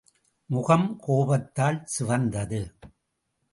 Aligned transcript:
முகம் 0.49 0.87
கோபத்தால் 0.99 1.79
சிவந்தது. 1.99 2.61